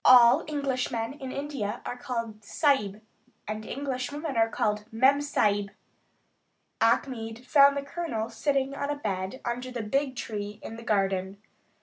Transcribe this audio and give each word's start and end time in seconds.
All 0.03 0.43
Englishmen 0.47 1.13
in 1.13 1.31
India 1.31 1.79
are 1.85 1.95
called 1.95 2.43
Sahib 2.43 3.03
and 3.47 3.63
English 3.63 4.11
women 4.11 4.35
are 4.35 4.49
called 4.49 4.85
Mem 4.91 5.21
sahib. 5.21 5.69
Achmed 6.81 7.45
found 7.45 7.77
the 7.77 7.83
Colonel 7.83 8.27
sitting 8.31 8.73
on 8.73 8.89
a 8.89 8.95
bed 8.95 9.41
under 9.45 9.69
a 9.77 9.83
big 9.83 10.15
tree 10.15 10.59
in 10.63 10.75
the 10.75 10.81
garden. 10.81 11.37